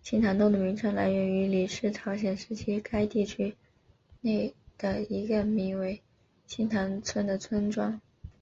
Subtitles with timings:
[0.00, 3.56] 新堂洞的名称来源于李氏朝鲜时期该地区
[4.20, 6.00] 内的一个名为
[6.46, 8.00] 新堂村的村庄。